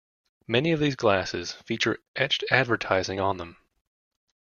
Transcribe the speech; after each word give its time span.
Many 0.47 0.71
of 0.71 0.79
these 0.79 0.95
glasses 0.95 1.51
feature 1.51 1.99
etched 2.15 2.43
advertising 2.49 3.19
on 3.19 3.37
them. 3.37 3.57